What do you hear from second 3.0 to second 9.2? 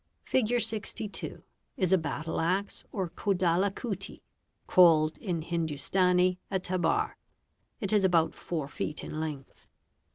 Kodalhkutti (called in Hindustani a tbar). It is about 4 feet in